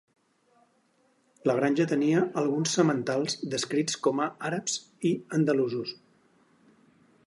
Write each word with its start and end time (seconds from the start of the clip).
La 1.49 1.55
granja 1.59 1.85
tenia 1.91 2.23
alguns 2.43 2.73
sementals 2.79 3.37
descrits 3.55 4.01
com 4.09 4.25
a 4.27 4.31
"àrabs" 4.51 4.83
i 5.13 5.17
"andalusos". 5.41 5.99